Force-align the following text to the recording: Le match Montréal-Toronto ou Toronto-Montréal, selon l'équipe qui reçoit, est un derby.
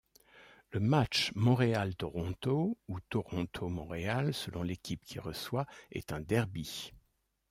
Le 0.71 0.79
match 0.79 1.31
Montréal-Toronto 1.35 2.75
ou 2.87 2.99
Toronto-Montréal, 3.01 4.33
selon 4.33 4.63
l'équipe 4.63 5.05
qui 5.05 5.19
reçoit, 5.19 5.67
est 5.91 6.11
un 6.11 6.19
derby. 6.21 6.91